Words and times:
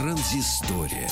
Транзистория. 0.00 1.10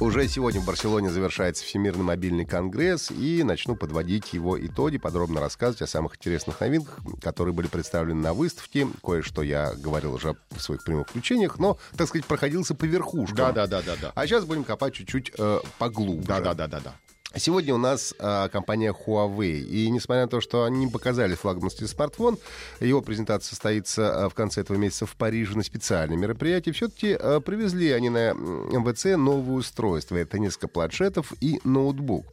Уже 0.00 0.28
сегодня 0.28 0.60
в 0.60 0.64
Барселоне 0.64 1.10
завершается 1.10 1.64
Всемирный 1.64 2.04
мобильный 2.04 2.44
конгресс, 2.44 3.10
и 3.10 3.42
начну 3.42 3.74
подводить 3.74 4.32
его 4.32 4.56
итоги, 4.64 4.96
подробно 4.96 5.40
рассказывать 5.40 5.82
о 5.82 5.88
самых 5.88 6.18
интересных 6.18 6.60
новинках, 6.60 7.00
которые 7.20 7.52
были 7.52 7.66
представлены 7.66 8.22
на 8.22 8.32
выставке. 8.32 8.86
Кое-что 9.02 9.42
я 9.42 9.72
говорил 9.74 10.14
уже 10.14 10.36
в 10.50 10.60
своих 10.60 10.84
прямых 10.84 11.08
включениях, 11.08 11.58
но, 11.58 11.78
так 11.96 12.06
сказать, 12.06 12.24
проходился 12.24 12.76
по 12.76 12.84
верхушкам. 12.84 13.34
Да, 13.36 13.50
да, 13.50 13.66
да, 13.66 13.82
да, 13.82 13.96
да. 14.00 14.12
А 14.14 14.24
сейчас 14.24 14.44
будем 14.44 14.62
копать 14.62 14.94
чуть-чуть 14.94 15.32
э, 15.36 15.58
поглубже. 15.78 16.28
Да, 16.28 16.38
да, 16.38 16.54
да, 16.54 16.68
да, 16.68 16.78
да. 16.78 16.94
Сегодня 17.36 17.72
у 17.76 17.78
нас 17.78 18.12
э, 18.18 18.48
компания 18.50 18.92
Huawei. 18.92 19.60
И 19.60 19.88
несмотря 19.88 20.22
на 20.22 20.28
то, 20.28 20.40
что 20.40 20.64
они 20.64 20.86
не 20.86 20.90
показали 20.90 21.36
флагманский 21.36 21.86
смартфон, 21.86 22.38
его 22.80 23.02
презентация 23.02 23.50
состоится 23.50 24.02
э, 24.02 24.28
в 24.28 24.34
конце 24.34 24.62
этого 24.62 24.76
месяца 24.76 25.06
в 25.06 25.14
Париже 25.14 25.56
на 25.56 25.62
специальном 25.62 26.18
мероприятии, 26.18 26.72
все-таки 26.72 27.16
э, 27.16 27.40
привезли 27.40 27.92
они 27.92 28.08
на 28.08 28.32
МВЦ 28.32 29.16
новое 29.16 29.58
устройство. 29.58 30.16
Это 30.16 30.40
несколько 30.40 30.66
планшетов 30.66 31.32
и 31.40 31.60
ноутбук. 31.62 32.26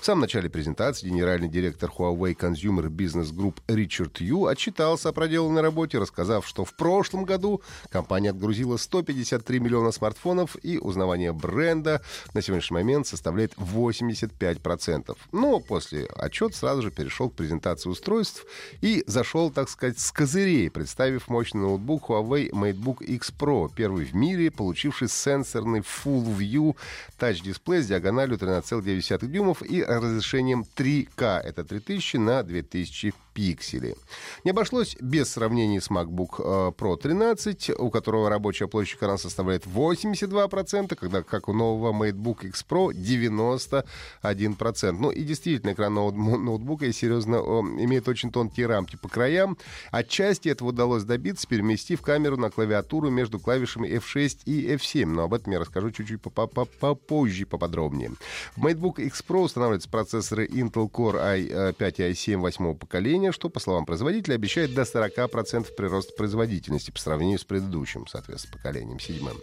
В 0.00 0.04
самом 0.04 0.20
начале 0.20 0.48
презентации 0.48 1.08
генеральный 1.08 1.48
директор 1.48 1.90
Huawei 1.90 2.36
Consumer 2.36 2.86
Business 2.86 3.34
Group 3.34 3.56
Ричард 3.66 4.20
Ю 4.20 4.46
отчитался 4.46 5.08
о 5.08 5.12
проделанной 5.12 5.62
работе, 5.62 5.98
рассказав, 5.98 6.46
что 6.46 6.64
в 6.64 6.74
прошлом 6.74 7.24
году 7.24 7.60
компания 7.88 8.30
отгрузила 8.30 8.76
153 8.76 9.58
миллиона 9.58 9.90
смартфонов, 9.90 10.56
и 10.62 10.78
узнавание 10.78 11.32
бренда 11.32 12.02
на 12.34 12.40
сегодняшний 12.40 12.76
момент 12.76 13.08
составляет 13.08 13.52
85 13.56 14.43
5%. 14.52 15.16
Но 15.32 15.60
после 15.60 16.06
отчет 16.16 16.54
сразу 16.54 16.82
же 16.82 16.90
перешел 16.90 17.30
к 17.30 17.34
презентации 17.34 17.88
устройств 17.88 18.46
и 18.80 19.04
зашел, 19.06 19.50
так 19.50 19.68
сказать, 19.68 19.98
с 19.98 20.12
козырей, 20.12 20.70
представив 20.70 21.28
мощный 21.28 21.62
ноутбук 21.62 22.10
Huawei 22.10 22.50
MateBook 22.50 23.04
X 23.04 23.32
Pro, 23.38 23.70
первый 23.74 24.04
в 24.04 24.14
мире, 24.14 24.50
получивший 24.50 25.08
сенсорный 25.08 25.80
Full 25.80 26.36
View 26.36 26.76
тач-дисплей 27.18 27.82
с 27.82 27.86
диагональю 27.86 28.36
13,9 28.36 29.26
дюймов 29.26 29.62
и 29.62 29.82
разрешением 29.82 30.64
3К, 30.76 31.40
это 31.40 31.64
3000 31.64 32.16
на 32.16 32.42
2000 32.42 33.14
пикселей. 33.34 33.96
Не 34.44 34.52
обошлось 34.52 34.96
без 35.00 35.30
сравнений 35.30 35.80
с 35.80 35.90
MacBook 35.90 36.36
э, 36.38 36.72
Pro 36.72 36.96
13, 36.96 37.70
у 37.78 37.90
которого 37.90 38.30
рабочая 38.30 38.68
площадь 38.68 38.96
экрана 38.96 39.18
составляет 39.18 39.66
82%, 39.66 40.94
когда 40.94 41.22
как 41.22 41.48
у 41.48 41.52
нового 41.52 41.92
MateBook 41.92 42.46
X 42.46 42.64
Pro 42.68 42.90
91%. 42.90 43.84
1%. 44.22 44.92
Ну 44.92 45.10
и 45.10 45.22
действительно, 45.22 45.72
экран 45.72 45.94
ноутбука, 45.94 46.92
серьезно, 46.92 47.36
имеет 47.36 48.08
очень 48.08 48.30
тонкие 48.30 48.66
рамки 48.66 48.96
по 48.96 49.08
краям. 49.08 49.56
Отчасти 49.90 50.48
этого 50.48 50.68
удалось 50.68 51.04
добиться, 51.04 51.46
переместив 51.46 52.02
камеру 52.02 52.36
на 52.36 52.50
клавиатуру 52.50 53.10
между 53.10 53.38
клавишами 53.38 53.88
F6 53.88 54.40
и 54.46 54.74
F7. 54.74 55.06
Но 55.06 55.24
об 55.24 55.34
этом 55.34 55.52
я 55.52 55.60
расскажу 55.60 55.90
чуть-чуть 55.90 56.20
попозже, 56.20 57.46
поподробнее. 57.46 58.12
В 58.56 58.66
MateBook 58.66 59.02
X 59.02 59.24
Pro 59.26 59.42
устанавливаются 59.42 59.88
процессоры 59.88 60.46
Intel 60.46 60.90
Core 60.90 61.74
i5 61.74 61.94
и 61.98 62.12
i7 62.12 62.38
восьмого 62.38 62.74
поколения, 62.74 63.23
что, 63.32 63.48
по 63.48 63.60
словам 63.60 63.86
производителя, 63.86 64.34
обещает 64.34 64.74
до 64.74 64.82
40% 64.82 65.74
прироста 65.74 66.12
производительности 66.14 66.90
по 66.90 66.98
сравнению 66.98 67.38
с 67.38 67.44
предыдущим, 67.44 68.06
соответственно, 68.06 68.56
поколением, 68.56 69.00
седьмым. 69.00 69.36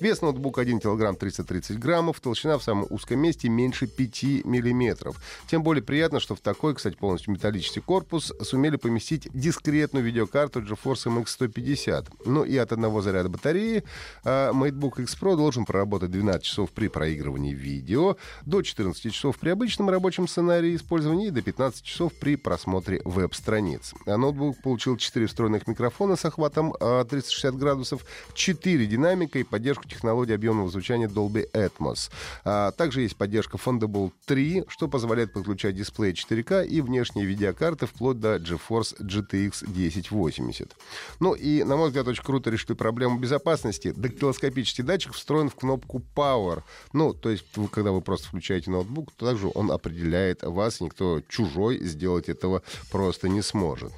Вес 0.00 0.22
ноутбука 0.22 0.60
1 0.60 0.80
кг 0.80 1.18
330 1.18 1.78
граммов, 1.78 2.20
толщина 2.20 2.58
в 2.58 2.62
самом 2.62 2.86
узком 2.90 3.20
месте 3.20 3.48
меньше 3.48 3.86
5 3.86 4.44
миллиметров. 4.44 5.16
Тем 5.48 5.62
более 5.62 5.82
приятно, 5.82 6.20
что 6.20 6.34
в 6.34 6.40
такой, 6.40 6.74
кстати, 6.74 6.96
полностью 6.96 7.32
металлический 7.32 7.80
корпус 7.80 8.32
сумели 8.42 8.76
поместить 8.76 9.28
дискретную 9.32 10.04
видеокарту 10.04 10.60
GeForce 10.60 11.06
MX 11.06 11.28
150. 11.28 12.26
Ну 12.26 12.44
и 12.44 12.56
от 12.56 12.72
одного 12.72 13.00
заряда 13.00 13.28
батареи 13.28 13.84
а, 14.24 14.52
MateBook 14.52 15.02
X 15.02 15.16
Pro 15.20 15.36
должен 15.36 15.64
проработать 15.64 16.10
12 16.10 16.42
часов 16.42 16.70
при 16.72 16.88
проигрывании 16.88 17.54
видео, 17.54 18.16
до 18.46 18.62
14 18.62 19.12
часов 19.12 19.38
при 19.38 19.50
обычном 19.50 19.90
рабочем 19.90 20.28
сценарии 20.28 20.76
использования 20.76 21.28
и 21.28 21.30
до 21.30 21.42
15 21.42 21.82
часов 21.84 22.12
при 22.14 22.36
просмотре 22.36 23.00
веб-страниц. 23.24 23.94
А 24.06 24.16
ноутбук 24.16 24.60
получил 24.62 24.96
4 24.96 25.26
встроенных 25.26 25.66
микрофона 25.66 26.16
с 26.16 26.24
охватом 26.24 26.72
360 26.72 27.54
а, 27.54 27.56
градусов, 27.56 28.04
4 28.34 28.86
динамика 28.86 29.38
и 29.38 29.42
поддержку 29.42 29.88
технологии 29.88 30.34
объемного 30.34 30.68
звучания 30.70 31.08
Dolby 31.08 31.50
Atmos. 31.52 32.10
А, 32.44 32.70
также 32.72 33.02
есть 33.02 33.16
поддержка 33.16 33.56
Thunderbolt 33.56 34.12
3, 34.26 34.64
что 34.68 34.88
позволяет 34.88 35.32
подключать 35.32 35.74
дисплей 35.74 36.12
4К 36.12 36.66
и 36.66 36.80
внешние 36.80 37.26
видеокарты 37.26 37.86
вплоть 37.86 38.20
до 38.20 38.36
GeForce 38.36 39.00
GTX 39.00 39.64
1080. 39.64 40.76
Ну 41.20 41.34
и, 41.34 41.64
на 41.64 41.76
мой 41.76 41.88
взгляд, 41.88 42.06
очень 42.06 42.22
круто 42.22 42.50
решили 42.50 42.74
проблему 42.74 43.18
безопасности. 43.18 43.92
Дактилоскопический 43.96 44.84
датчик 44.84 45.14
встроен 45.14 45.48
в 45.48 45.54
кнопку 45.54 46.02
Power. 46.14 46.62
Ну, 46.92 47.14
то 47.14 47.30
есть, 47.30 47.44
вы, 47.56 47.68
когда 47.68 47.90
вы 47.90 48.02
просто 48.02 48.28
включаете 48.28 48.70
ноутбук, 48.70 49.12
то 49.12 49.26
также 49.26 49.50
он 49.54 49.70
определяет 49.70 50.42
вас, 50.42 50.80
никто 50.80 51.22
чужой 51.28 51.78
сделать 51.78 52.28
этого 52.28 52.62
просто 52.90 53.13
не 53.22 53.42
сможет. 53.42 53.92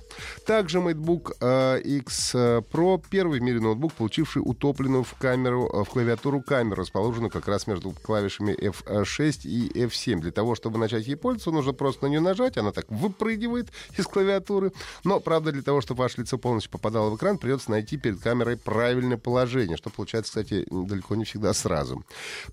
Также 0.47 0.79
MateBook 0.79 1.37
э, 1.41 1.81
X 1.83 2.35
Pro— 2.35 3.03
первый 3.11 3.41
в 3.41 3.43
мире 3.43 3.61
ноутбук, 3.61 3.93
получивший 3.93 4.41
утопленную 4.45 5.05
в 5.05 5.15
камеру, 5.15 5.71
э, 5.73 5.85
в 5.85 5.89
клавиатуру 5.91 6.41
камеру, 6.41 6.83
расположенную 6.83 7.31
как 7.31 7.49
раз 7.49 7.67
между 7.67 7.91
клавишами 7.91 8.53
F6 8.53 9.41
и 9.45 9.71
F7 9.85 10.07
7. 10.07 10.21
Для 10.21 10.31
того, 10.31 10.55
чтобы 10.55 10.79
начать 10.79 11.07
ей 11.07 11.17
пользоваться, 11.17 11.51
нужно 11.51 11.73
просто 11.73 12.05
на 12.05 12.11
нее 12.11 12.21
нажать, 12.21 12.57
она 12.57 12.73
так 12.73 12.87
выпрыгивает 12.89 13.71
из 13.99 14.07
клавиатуры. 14.07 14.73
Но, 15.05 15.21
правда, 15.21 15.53
для 15.53 15.63
того, 15.63 15.81
чтобы 15.81 16.03
ваше 16.03 16.21
лицо 16.21 16.39
полностью 16.39 16.71
попадало 16.71 17.11
в 17.11 17.17
экран, 17.17 17.39
придется 17.39 17.71
найти 17.71 17.97
перед 17.97 18.21
камерой 18.21 18.57
правильное 18.57 19.17
положение, 19.17 19.77
что 19.77 19.91
получается, 19.91 20.31
кстати, 20.31 20.67
далеко 20.71 21.17
не 21.17 21.25
всегда 21.25 21.53
сразу. 21.53 22.05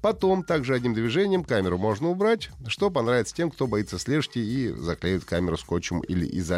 Потом, 0.01 0.43
также 0.43 0.73
одним 0.73 0.93
движением 0.93 1.43
камеру 1.43 1.77
можно 1.77 2.09
убрать, 2.09 2.49
что 2.67 2.89
понравится 2.89 3.35
тем, 3.35 3.51
кто 3.51 3.67
боится 3.67 3.99
слежки 3.99 4.39
и 4.39 4.69
заклеит 4.69 5.25
камеру 5.25 5.57
скотчем 5.57 5.99
или 5.99 6.27
изолентой. 6.39 6.52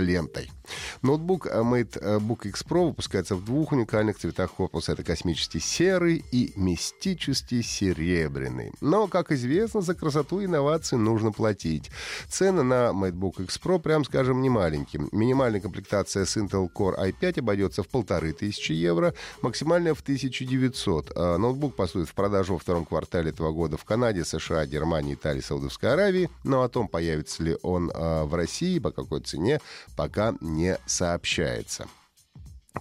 Ноутбук 1.02 1.48
MateBook 1.48 2.48
X 2.48 2.64
Pro 2.68 2.88
выпускается 2.88 3.36
в 3.36 3.46
двух 3.46 3.72
уникальных 3.72 4.18
цветах 4.18 4.52
корпуса. 4.52 4.94
Это 4.94 5.04
космический 5.04 5.60
серый 5.60 6.24
и 6.32 6.54
мистический 6.56 7.62
серебряный. 7.62 8.72
Но, 8.82 9.08
как 9.08 9.32
известно, 9.32 9.82
за 9.82 9.94
красоту 9.94 10.40
и 10.40 10.48
комплектации 10.48 10.98
нужно 10.98 11.32
платить. 11.32 11.92
Цены 12.30 12.64
на 12.64 12.92
MacBook 12.92 13.44
X 13.44 13.60
Pro, 13.64 13.80
прям 13.80 14.04
скажем, 14.06 14.42
не 14.42 14.50
маленькие. 14.50 15.08
Минимальная 15.12 15.62
комплектация 15.62 16.26
с 16.26 16.38
Intel 16.38 16.70
Core 16.74 16.96
i5 16.98 17.40
обойдется 17.40 17.84
в 17.84 17.88
полторы 17.88 18.34
тысячи 18.34 18.72
евро, 18.72 19.14
максимальная 19.42 19.94
в 19.94 20.02
1900. 20.02 21.12
А 21.16 21.38
ноутбук 21.38 21.76
поступит 21.76 22.10
в 22.10 22.14
продажу 22.14 22.54
во 22.54 22.60
втором 22.60 22.86
квартале 22.86 23.30
этого 23.30 23.52
года 23.52 23.78
в 23.78 23.86
Канаде, 23.86 24.26
США, 24.26 24.66
Германии, 24.66 25.14
Италии, 25.14 25.42
Саудовской 25.42 25.94
Аравии. 25.94 26.30
Но 26.44 26.64
о 26.64 26.70
том, 26.70 26.88
появится 26.88 27.44
ли 27.44 27.58
он 27.62 27.92
а, 27.94 28.26
в 28.26 28.34
России, 28.36 28.80
по 28.80 28.92
какой 28.92 29.22
цене, 29.22 29.60
пока 29.96 30.36
не 30.42 30.78
сообщается. 30.86 31.88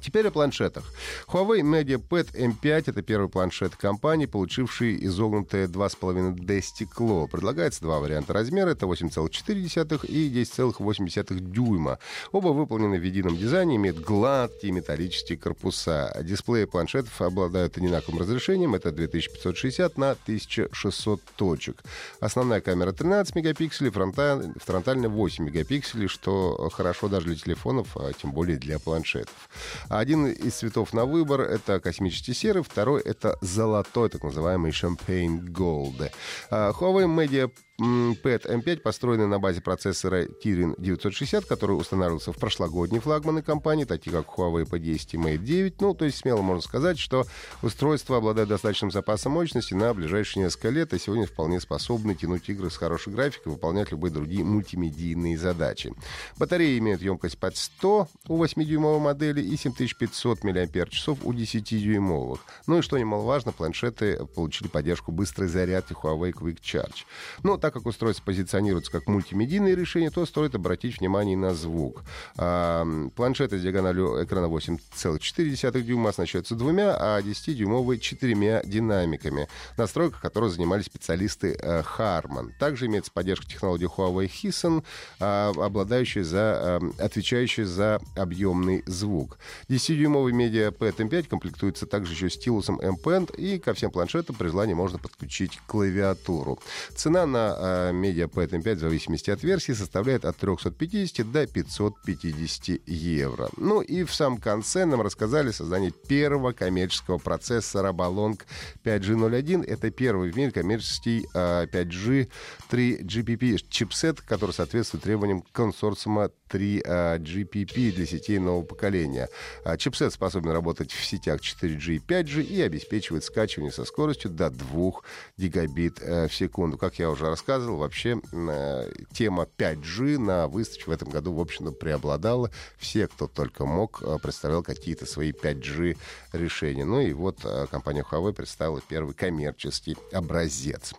Теперь 0.02 0.26
о 0.26 0.30
планшетах. 0.30 0.84
Huawei 1.28 1.60
MediaPad 1.60 2.34
M5— 2.34 2.84
это 2.86 3.02
первый 3.02 3.28
планшет 3.28 3.76
компании, 3.76 4.26
получивший 4.26 5.04
изогнутое 5.06 5.66
2,5D 5.68 6.60
стекло. 6.60 7.26
Предлагается 7.26 7.80
два 7.80 8.00
варианта 8.00 8.32
размера. 8.32 8.70
Это 8.70 8.86
8,4 8.86 10.06
и 10.06 10.28
10,8 10.30 11.38
дюйма. 11.40 11.98
Оба 12.32 12.48
выполнены 12.48 12.98
в 12.98 13.02
едином 13.02 13.36
дизайне, 13.36 13.76
имеют 13.76 14.00
гладкие 14.00 14.72
металлические 14.72 15.38
корпуса. 15.38 16.14
Дисплеи 16.22 16.64
планшетов 16.64 17.20
обладают 17.20 17.78
одинаковым 17.78 18.20
разрешением. 18.20 18.74
Это 18.74 18.90
2560 18.92 19.96
на 19.96 20.10
1600 20.10 21.20
точек. 21.36 21.82
Основная 22.20 22.60
камера 22.60 22.92
13 22.92 23.34
мегапикселей, 23.36 23.90
фронтальная 23.90 25.08
8 25.08 25.44
мегапикселей, 25.44 26.08
что 26.08 26.68
хорошо 26.72 27.08
даже 27.08 27.26
для 27.26 27.36
телефонов, 27.36 27.96
а 27.96 28.12
тем 28.12 28.32
более 28.32 28.58
для 28.58 28.78
планшетов. 28.78 29.48
Один 29.88 30.26
из 30.26 30.54
цветов 30.54 30.92
на 30.92 31.04
выбор— 31.04 31.40
это 31.42 31.80
космический 31.80 32.34
серый, 32.34 32.62
второй— 32.62 33.02
это 33.04 33.38
золотой, 33.40 34.08
так 34.08 34.22
называемый 34.22 34.72
Champagne 34.72 35.40
Gold. 35.40 36.10
А, 36.50 36.72
Huawei 36.72 37.06
Media 37.06 37.50
PET 37.80 38.46
M5 38.46 38.80
построены 38.80 39.26
на 39.26 39.40
базе 39.40 39.60
процессора 39.60 40.26
Kirin 40.26 40.74
960, 40.78 41.44
который 41.44 41.72
устанавливался 41.72 42.32
в 42.32 42.36
прошлогодней 42.36 43.00
флагманы 43.00 43.42
компании, 43.42 43.84
такие 43.84 44.12
как 44.12 44.28
Huawei 44.28 44.64
P10 44.64 45.08
и 45.12 45.16
Mate 45.16 45.38
9. 45.38 45.80
Ну, 45.80 45.94
то 45.94 46.04
есть 46.04 46.18
смело 46.18 46.40
можно 46.40 46.62
сказать, 46.62 47.00
что 47.00 47.26
устройство 47.62 48.18
обладает 48.18 48.48
достаточным 48.48 48.92
запасом 48.92 49.32
мощности 49.32 49.74
на 49.74 49.92
ближайшие 49.92 50.44
несколько 50.44 50.68
лет, 50.68 50.92
и 50.92 50.98
сегодня 51.00 51.26
вполне 51.26 51.60
способны 51.60 52.14
тянуть 52.14 52.48
игры 52.48 52.70
с 52.70 52.76
хорошей 52.76 53.12
графикой, 53.12 53.52
выполнять 53.52 53.90
любые 53.90 54.12
другие 54.12 54.44
мультимедийные 54.44 55.36
задачи. 55.36 55.92
Батареи 56.38 56.78
имеют 56.78 57.02
емкость 57.02 57.38
под 57.38 57.56
100 57.56 58.08
у 58.28 58.44
8-дюймовой 58.44 59.00
модели 59.00 59.40
и 59.40 59.56
7500 59.56 60.44
мАч 60.44 60.54
у 60.54 61.32
10-дюймовых. 61.32 62.38
Ну 62.68 62.78
и 62.78 62.82
что 62.82 62.98
немаловажно, 62.98 63.50
планшеты 63.50 64.24
получили 64.26 64.68
поддержку 64.68 65.10
быстрой 65.10 65.48
зарядки 65.48 65.92
Huawei 65.92 66.32
Quick 66.32 66.60
Charge. 66.60 67.04
Ну, 67.42 67.63
так 67.64 67.72
как 67.72 67.86
устройство 67.86 68.26
позиционируется 68.26 68.92
как 68.92 69.06
мультимедийное 69.06 69.74
решение, 69.74 70.10
то 70.10 70.26
стоит 70.26 70.54
обратить 70.54 71.00
внимание 71.00 71.34
на 71.34 71.54
звук. 71.54 72.02
А, 72.36 72.86
планшеты 73.16 73.58
с 73.58 73.62
диагональю 73.62 74.22
экрана 74.22 74.48
8,4 74.48 75.80
дюйма 75.80 76.10
оснащаются 76.10 76.56
двумя, 76.56 76.94
а 76.94 77.22
10-дюймовые 77.22 78.00
четырьмя 78.00 78.60
динамиками, 78.66 79.48
настройка 79.78 80.20
которой 80.20 80.50
занимались 80.50 80.84
специалисты 80.84 81.56
э, 81.58 81.82
Harman. 81.96 82.50
Также 82.58 82.84
имеется 82.84 83.10
поддержка 83.10 83.46
технологии 83.46 83.88
Huawei 83.88 84.28
Hison, 84.28 84.84
э, 85.20 85.52
обладающая 85.56 86.22
за, 86.22 86.80
э, 86.98 87.02
отвечающая 87.02 87.64
за 87.64 87.98
объемный 88.14 88.82
звук. 88.84 89.38
10-дюймовый 89.70 90.34
медиа 90.34 90.68
P5 90.68 91.28
комплектуется 91.28 91.86
также 91.86 92.12
еще 92.12 92.28
стилусом 92.28 92.78
M 92.80 92.96
Pen, 93.02 93.34
и 93.34 93.58
ко 93.58 93.72
всем 93.72 93.90
планшетам 93.90 94.36
при 94.36 94.48
желании 94.48 94.74
можно 94.74 94.98
подключить 94.98 95.58
клавиатуру. 95.66 96.58
Цена 96.94 97.24
на 97.24 97.53
э, 97.58 97.92
медиа 97.92 98.26
P5 98.26 98.74
в 98.74 98.78
зависимости 98.78 99.30
от 99.30 99.42
версии 99.42 99.72
составляет 99.72 100.24
от 100.24 100.36
350 100.36 101.30
до 101.30 101.46
550 101.46 102.80
евро. 102.86 103.48
Ну 103.56 103.80
и 103.80 104.04
в 104.04 104.14
самом 104.14 104.38
конце 104.38 104.84
нам 104.84 105.00
рассказали 105.00 105.50
о 105.50 105.52
создании 105.52 105.90
первого 105.90 106.52
коммерческого 106.52 107.18
процессора 107.18 107.92
Balong 107.92 108.40
5G01. 108.84 109.64
Это 109.64 109.90
первый 109.90 110.30
в 110.30 110.36
мире 110.36 110.50
коммерческий 110.50 111.26
5G 111.34 112.28
3 112.70 112.98
GPP 113.02 113.64
чипсет, 113.68 114.20
который 114.20 114.52
соответствует 114.52 115.04
требованиям 115.04 115.42
консорциума 115.52 116.30
3 116.48 116.82
GPP 116.82 117.92
для 117.92 118.06
сетей 118.06 118.38
нового 118.38 118.64
поколения. 118.64 119.28
А, 119.64 119.76
чипсет 119.76 120.12
способен 120.12 120.50
работать 120.50 120.92
в 120.92 121.04
сетях 121.04 121.40
4G 121.40 121.96
и 121.96 121.98
5G 121.98 122.42
и 122.42 122.62
обеспечивает 122.62 123.24
скачивание 123.24 123.72
со 123.72 123.84
скоростью 123.84 124.30
до 124.30 124.50
2 124.50 124.92
гигабит 125.36 126.00
э, 126.00 126.28
в 126.28 126.34
секунду. 126.34 126.78
Как 126.78 126.98
я 126.98 127.10
уже 127.10 127.26
рассказывал, 127.26 127.43
вообще 127.46 128.20
э, 128.32 128.92
тема 129.12 129.46
5G 129.56 130.18
на 130.18 130.48
выставке 130.48 130.84
в 130.86 130.90
этом 130.90 131.08
году, 131.08 131.32
в 131.32 131.40
общем-то, 131.40 131.72
преобладала. 131.72 132.50
Все, 132.76 133.06
кто 133.06 133.26
только 133.26 133.64
мог, 133.64 134.02
э, 134.02 134.18
представлял 134.22 134.62
какие-то 134.62 135.06
свои 135.06 135.32
5G 135.32 135.96
решения. 136.32 136.84
Ну 136.84 137.00
и 137.00 137.12
вот 137.12 137.38
компания 137.70 138.04
Huawei 138.10 138.32
представила 138.32 138.80
первый 138.80 139.14
коммерческий 139.14 139.96
образец. 140.12 140.94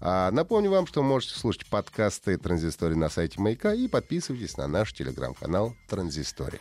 А, 0.00 0.30
напомню 0.30 0.70
вам, 0.70 0.86
что 0.86 1.02
можете 1.02 1.38
слушать 1.38 1.66
подкасты 1.66 2.36
Транзистории 2.36 2.94
на 2.94 3.08
сайте 3.08 3.40
Маяка 3.40 3.72
и 3.74 3.88
подписывайтесь 3.88 4.56
на 4.56 4.66
наш 4.66 4.92
телеграм-канал 4.92 5.74
Транзистория. 5.88 6.58